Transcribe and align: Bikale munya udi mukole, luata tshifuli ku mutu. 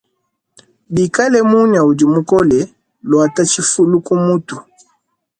Bikale 0.93 1.39
munya 1.49 1.81
udi 1.89 2.05
mukole, 2.13 2.59
luata 3.09 3.41
tshifuli 3.49 3.97
ku 4.05 4.13
mutu. 4.25 4.57